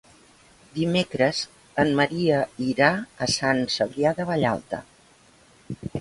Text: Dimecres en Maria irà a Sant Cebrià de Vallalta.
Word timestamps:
Dimecres 0.77 1.41
en 1.83 1.93
Maria 1.99 2.39
irà 2.71 2.89
a 3.27 3.31
Sant 3.35 3.61
Cebrià 3.77 4.15
de 4.21 4.27
Vallalta. 4.31 4.85